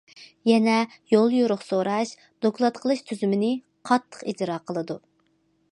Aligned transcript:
يەنە 0.51 0.77
يوليورۇق 1.13 1.65
سوراش، 1.67 2.15
دوكلات 2.45 2.81
قىلىش 2.85 3.05
تۈزۈمىنى 3.11 3.53
قاتتىق 3.91 4.27
ئىجرا 4.33 4.59
قىلىدۇ. 4.71 4.99